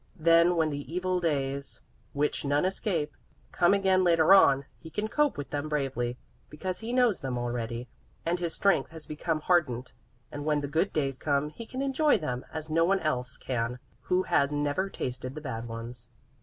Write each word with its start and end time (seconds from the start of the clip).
Then 0.17 0.55
when 0.55 0.71
the 0.71 0.91
evil 0.91 1.19
days, 1.19 1.83
which 2.11 2.43
none 2.43 2.65
escape, 2.65 3.15
come 3.51 3.75
again 3.75 4.03
later 4.03 4.33
on, 4.33 4.65
he 4.79 4.89
can 4.89 5.07
cope 5.07 5.37
with 5.37 5.51
them 5.51 5.69
bravely, 5.69 6.17
because 6.49 6.79
he 6.79 6.91
knows 6.91 7.19
them 7.19 7.37
already 7.37 7.87
and 8.25 8.39
his 8.39 8.55
strength 8.55 8.89
has 8.89 9.05
become 9.05 9.41
hardened; 9.41 9.91
and 10.31 10.43
when 10.43 10.61
the 10.61 10.67
good 10.67 10.91
days 10.91 11.19
come 11.19 11.49
he 11.49 11.67
can 11.67 11.83
enjoy 11.83 12.17
them 12.17 12.43
as 12.51 12.67
no 12.67 12.83
one 12.83 12.99
else 13.01 13.37
can 13.37 13.77
who 14.05 14.23
has 14.23 14.51
never 14.51 14.89
tasted 14.89 15.35
the 15.35 15.41
bad 15.41 15.67
ones. 15.67 16.07